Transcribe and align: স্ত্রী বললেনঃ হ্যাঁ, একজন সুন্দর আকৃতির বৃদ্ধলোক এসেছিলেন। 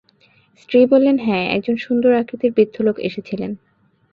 স্ত্রী 0.59 0.79
বললেনঃ 0.85 1.23
হ্যাঁ, 1.25 1.45
একজন 1.49 1.75
সুন্দর 1.77 2.11
আকৃতির 2.13 2.51
বৃদ্ধলোক 2.51 2.95
এসেছিলেন। 2.99 3.51